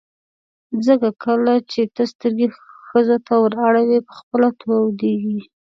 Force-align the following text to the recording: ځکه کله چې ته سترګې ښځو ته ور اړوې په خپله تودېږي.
ځکه 0.85 1.09
کله 1.23 1.53
چې 1.71 1.81
ته 1.95 2.03
سترګې 2.13 2.47
ښځو 2.87 3.17
ته 3.25 3.33
ور 3.43 3.53
اړوې 3.67 3.99
په 4.07 4.13
خپله 4.19 4.47
تودېږي. 4.61 5.39